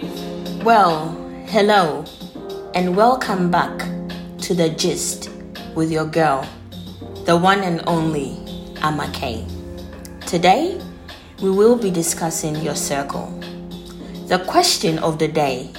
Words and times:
Well, 0.00 1.08
hello, 1.48 2.04
and 2.72 2.96
welcome 2.96 3.50
back 3.50 3.80
to 4.42 4.54
the 4.54 4.68
gist 4.70 5.28
with 5.74 5.90
your 5.90 6.04
girl, 6.04 6.48
the 7.24 7.36
one 7.36 7.60
and 7.64 7.82
only 7.88 8.36
Amake. 8.76 9.44
Today, 10.24 10.80
we 11.42 11.50
will 11.50 11.74
be 11.74 11.90
discussing 11.90 12.54
your 12.56 12.76
circle. 12.76 13.26
The 14.28 14.38
question 14.46 15.00
of 15.00 15.18
the 15.18 15.26
day 15.26 15.72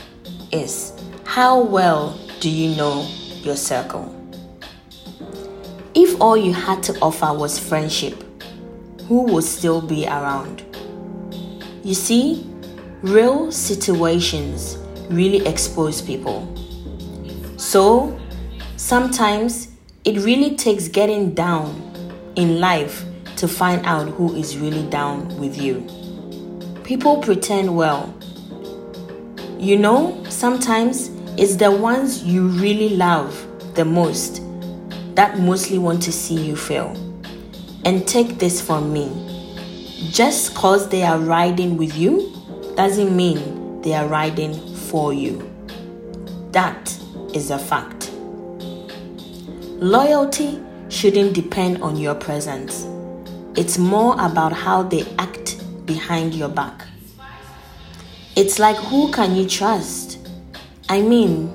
is 0.51 0.91
How 1.23 1.61
well 1.61 2.19
do 2.41 2.49
you 2.49 2.75
know 2.75 3.07
your 3.41 3.55
circle? 3.55 4.13
If 5.95 6.19
all 6.19 6.35
you 6.35 6.53
had 6.53 6.83
to 6.83 6.99
offer 6.99 7.33
was 7.33 7.57
friendship, 7.57 8.21
who 9.07 9.23
would 9.33 9.45
still 9.45 9.81
be 9.81 10.05
around? 10.07 10.63
You 11.85 11.93
see, 11.93 12.48
real 13.02 13.52
situations 13.52 14.77
really 15.09 15.45
expose 15.48 16.02
people. 16.02 16.48
So, 17.58 18.20
sometimes 18.77 19.70
it 20.05 20.17
really 20.20 20.55
takes 20.55 20.88
getting 20.88 21.34
down 21.34 21.81
in 22.35 22.59
life 22.59 23.05
to 23.38 23.48
find 23.48 23.85
out 23.85 24.09
who 24.09 24.35
is 24.35 24.58
really 24.58 24.84
down 24.89 25.27
with 25.39 25.58
you. 25.62 25.85
People 26.84 27.17
pretend 27.17 27.75
well. 27.75 28.13
You 29.58 29.77
know, 29.77 30.23
sometimes 30.30 31.09
it's 31.38 31.56
the 31.56 31.72
ones 31.72 32.23
you 32.23 32.47
really 32.47 32.89
love 32.89 33.45
the 33.75 33.86
most 33.86 34.41
that 35.16 35.39
mostly 35.39 35.78
want 35.78 36.02
to 36.03 36.11
see 36.11 36.36
you 36.36 36.56
fail. 36.56 36.95
And 37.86 38.06
take 38.06 38.39
this 38.39 38.61
from 38.61 38.91
me 38.91 39.09
just 40.11 40.53
because 40.53 40.89
they 40.89 41.03
are 41.03 41.17
riding 41.17 41.78
with 41.78 41.95
you 41.95 42.38
doesn't 42.80 43.13
mean 43.13 43.81
they 43.81 43.94
are 43.94 44.08
riding 44.08 44.53
for 44.73 45.11
you. 45.11 45.38
That 46.53 46.97
is 47.33 47.52
a 47.52 47.59
fact. 47.59 48.09
Loyalty 49.81 50.63
shouldn't 50.88 51.33
depend 51.33 51.83
on 51.83 51.97
your 51.97 52.16
presence, 52.16 52.88
it's 53.57 53.77
more 53.77 54.13
about 54.13 54.53
how 54.53 54.83
they 54.83 55.03
act 55.17 55.61
behind 55.85 56.33
your 56.33 56.47
back. 56.47 56.85
It's 58.38 58.59
like 58.59 58.77
who 58.77 59.11
can 59.11 59.35
you 59.35 59.45
trust? 59.45 60.17
I 60.88 61.02
mean, 61.02 61.53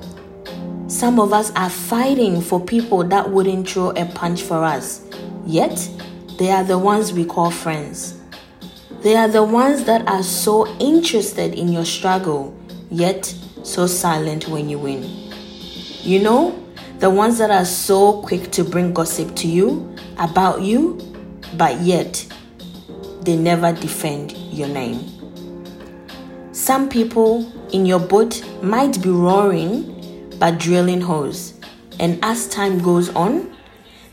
some 0.87 1.19
of 1.19 1.33
us 1.33 1.51
are 1.55 1.71
fighting 1.71 2.39
for 2.39 2.63
people 2.63 3.03
that 3.03 3.31
wouldn't 3.31 3.67
throw 3.67 3.89
a 3.89 4.05
punch 4.05 4.43
for 4.43 4.63
us, 4.63 5.03
yet 5.47 5.89
they 6.37 6.51
are 6.51 6.63
the 6.63 6.77
ones 6.77 7.13
we 7.13 7.25
call 7.25 7.49
friends. 7.49 8.13
They 9.05 9.15
are 9.15 9.27
the 9.27 9.43
ones 9.43 9.83
that 9.83 10.07
are 10.07 10.23
so 10.23 10.65
interested 10.79 11.53
in 11.53 11.67
your 11.67 11.85
struggle, 11.85 12.57
yet 12.89 13.23
so 13.61 13.85
silent 13.85 14.47
when 14.47 14.67
you 14.67 14.79
win. 14.79 15.03
You 16.01 16.23
know, 16.23 16.59
the 16.97 17.11
ones 17.11 17.37
that 17.37 17.51
are 17.51 17.65
so 17.65 18.23
quick 18.23 18.49
to 18.53 18.63
bring 18.63 18.95
gossip 18.95 19.35
to 19.35 19.47
you 19.47 19.95
about 20.17 20.63
you, 20.63 20.99
but 21.55 21.81
yet 21.81 22.25
they 23.21 23.37
never 23.37 23.73
defend 23.73 24.31
your 24.51 24.69
name. 24.69 24.99
Some 26.51 26.89
people 26.89 27.47
in 27.73 27.85
your 27.85 27.99
boat 27.99 28.43
might 28.63 29.03
be 29.03 29.09
roaring 29.09 30.33
but 30.39 30.57
drilling 30.57 31.01
holes, 31.01 31.53
and 31.99 32.17
as 32.25 32.47
time 32.47 32.79
goes 32.79 33.09
on, 33.09 33.55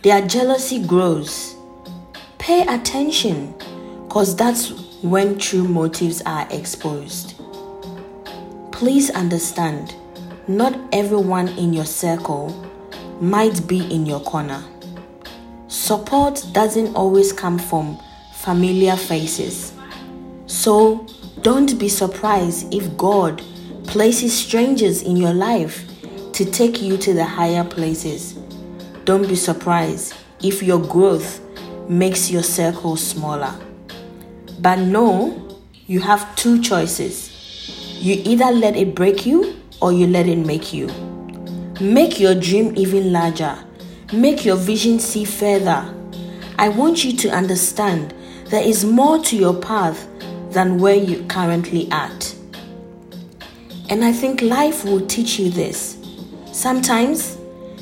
their 0.03 0.21
jealousy 0.21 0.87
grows. 0.87 1.55
Pay 2.37 2.67
attention 2.67 3.55
because 4.07 4.37
that's 4.37 4.82
when 5.03 5.37
true 5.37 5.67
motives 5.67 6.23
are 6.23 6.47
exposed. 6.51 7.35
Please 8.71 9.11
understand, 9.11 9.97
not 10.47 10.79
everyone 10.93 11.49
in 11.59 11.73
your 11.73 11.85
circle 11.85 12.51
might 13.21 13.67
be 13.67 13.93
in 13.93 14.07
your 14.07 14.21
corner. 14.21 14.63
Support 15.67 16.47
doesn't 16.53 16.95
always 16.95 17.33
come 17.33 17.59
from 17.59 17.99
familiar 18.35 18.95
faces. 18.97 19.73
So 20.47 21.05
don't 21.41 21.79
be 21.81 21.89
surprised 21.89 22.73
if 22.73 22.97
God 22.97 23.43
places 23.89 24.33
strangers 24.33 25.03
in 25.03 25.17
your 25.17 25.35
life 25.35 25.85
to 26.33 26.45
take 26.45 26.81
you 26.81 26.97
to 26.99 27.13
the 27.13 27.25
higher 27.25 27.65
places. 27.65 28.35
Don't 29.05 29.27
be 29.27 29.35
surprised 29.35 30.15
if 30.43 30.63
your 30.63 30.79
growth 30.79 31.41
makes 31.89 32.31
your 32.31 32.45
circle 32.45 32.97
smaller. 32.97 33.53
But 34.63 34.77
no, 34.79 35.59
you 35.89 35.99
have 35.99 36.37
two 36.37 36.63
choices. 36.63 37.31
You 38.01 38.23
either 38.25 38.53
let 38.53 38.77
it 38.77 38.95
break 38.95 39.27
you 39.27 39.57
or 39.81 39.93
you 39.93 40.07
let 40.07 40.29
it 40.29 40.39
make 40.39 40.73
you. 40.73 40.87
Make 41.81 42.21
your 42.21 42.37
dream 42.37 42.73
even 42.77 43.13
larger. 43.13 43.59
Make 44.13 44.45
your 44.45 44.55
vision 44.55 45.01
see 45.01 45.25
further. 45.25 45.93
I 46.59 46.69
want 46.69 47.05
you 47.05 47.13
to 47.17 47.31
understand 47.31 48.15
there 48.47 48.63
is 48.63 48.85
more 48.85 49.19
to 49.25 49.37
your 49.37 49.55
path 49.55 50.07
than 50.53 50.79
where 50.79 50.95
you 50.95 51.25
currently 51.25 51.91
at. 51.91 52.33
And 53.89 54.05
I 54.05 54.13
think 54.13 54.43
life 54.43 54.85
will 54.85 55.05
teach 55.09 55.41
you 55.41 55.51
this. 55.51 55.99
Sometimes 56.53 57.37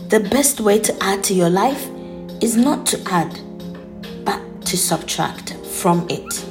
the 0.08 0.20
best 0.30 0.60
way 0.60 0.78
to 0.78 0.96
add 1.02 1.22
to 1.24 1.34
your 1.34 1.50
life 1.50 1.90
is 2.40 2.56
not 2.56 2.86
to 2.86 3.02
add, 3.06 3.38
but 4.24 4.40
to 4.64 4.78
subtract 4.78 5.56
from 5.66 6.06
it. 6.08 6.49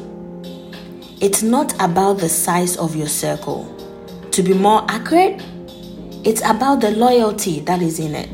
It's 1.21 1.43
not 1.43 1.73
about 1.81 2.19
the 2.19 2.29
size 2.29 2.77
of 2.77 2.95
your 2.95 3.09
circle. 3.09 3.67
To 4.31 4.41
be 4.41 4.53
more 4.53 4.85
accurate, 4.87 5.43
it's 6.23 6.39
about 6.45 6.79
the 6.79 6.91
loyalty 6.91 7.59
that 7.61 7.81
is 7.81 7.99
in 7.99 8.15
it. 8.15 8.29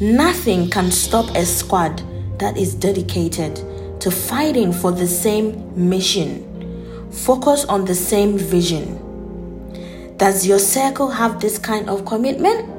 Nothing 0.00 0.70
can 0.70 0.92
stop 0.92 1.34
a 1.34 1.44
squad 1.44 2.00
that 2.38 2.56
is 2.56 2.76
dedicated 2.76 3.56
to 4.00 4.08
fighting 4.08 4.72
for 4.72 4.92
the 4.92 5.08
same 5.08 5.72
mission, 5.74 7.10
focus 7.10 7.64
on 7.64 7.84
the 7.84 7.94
same 7.96 8.38
vision. 8.38 10.16
Does 10.16 10.46
your 10.46 10.60
circle 10.60 11.10
have 11.10 11.40
this 11.40 11.58
kind 11.58 11.90
of 11.90 12.04
commitment? 12.04 12.70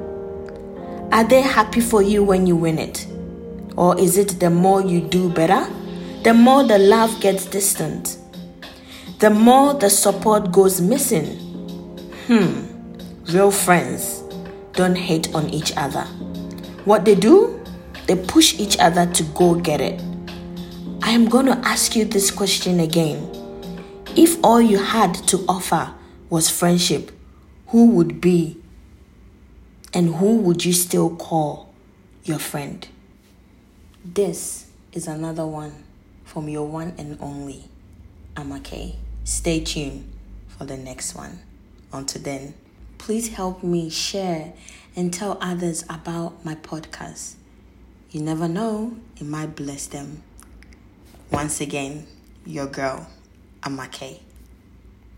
Are 1.12 1.24
they 1.24 1.42
happy 1.42 1.82
for 1.82 2.00
you 2.00 2.24
when 2.24 2.46
you 2.46 2.56
win 2.56 2.78
it? 2.78 3.06
Or 3.76 4.00
is 4.00 4.16
it 4.16 4.40
the 4.40 4.48
more 4.48 4.80
you 4.80 5.02
do 5.02 5.28
better, 5.28 5.66
the 6.22 6.32
more 6.32 6.64
the 6.64 6.78
love 6.78 7.20
gets 7.20 7.44
distant? 7.44 8.16
The 9.20 9.28
more 9.28 9.74
the 9.74 9.90
support 9.90 10.50
goes 10.50 10.80
missing? 10.80 11.36
Hmm, 12.26 12.64
real 13.30 13.50
friends 13.50 14.24
don't 14.72 14.94
hate 14.96 15.34
on 15.34 15.50
each 15.50 15.76
other. 15.76 16.04
What 16.86 17.04
they 17.04 17.16
do, 17.16 17.62
they 18.06 18.16
push 18.16 18.58
each 18.58 18.78
other 18.78 19.04
to 19.12 19.22
go 19.34 19.56
get 19.56 19.82
it. 19.82 20.00
I 21.02 21.10
am 21.10 21.26
going 21.28 21.44
to 21.44 21.58
ask 21.68 21.94
you 21.94 22.06
this 22.06 22.30
question 22.30 22.80
again. 22.80 23.28
If 24.16 24.42
all 24.42 24.58
you 24.58 24.78
had 24.78 25.12
to 25.28 25.44
offer 25.46 25.92
was 26.30 26.48
friendship, 26.48 27.12
who 27.66 27.90
would 27.90 28.22
be 28.22 28.56
and 29.92 30.14
who 30.14 30.36
would 30.36 30.64
you 30.64 30.72
still 30.72 31.14
call 31.14 31.68
your 32.24 32.38
friend? 32.38 32.88
This 34.02 34.70
is 34.94 35.06
another 35.06 35.46
one 35.46 35.84
from 36.24 36.48
your 36.48 36.66
one 36.66 36.94
and 36.96 37.18
only 37.20 37.64
Amake. 38.34 38.96
Stay 39.24 39.60
tuned 39.60 40.10
for 40.48 40.64
the 40.64 40.76
next 40.76 41.14
one. 41.14 41.40
Until 41.92 42.22
then, 42.22 42.54
please 42.98 43.28
help 43.28 43.62
me 43.62 43.90
share 43.90 44.52
and 44.96 45.12
tell 45.12 45.38
others 45.40 45.84
about 45.88 46.44
my 46.44 46.54
podcast. 46.54 47.34
You 48.10 48.20
never 48.22 48.48
know, 48.48 48.96
it 49.16 49.24
might 49.24 49.54
bless 49.54 49.86
them. 49.86 50.22
Once 51.30 51.60
again, 51.60 52.06
your 52.44 52.66
girl, 52.66 53.06
Amake. 53.62 54.20